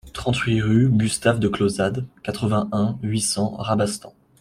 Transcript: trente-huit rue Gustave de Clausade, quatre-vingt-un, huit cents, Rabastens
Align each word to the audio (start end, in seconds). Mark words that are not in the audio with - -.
trente-huit 0.13 0.61
rue 0.61 0.89
Gustave 0.89 1.37
de 1.39 1.47
Clausade, 1.47 2.07
quatre-vingt-un, 2.23 2.97
huit 3.03 3.21
cents, 3.21 3.51
Rabastens 3.57 4.15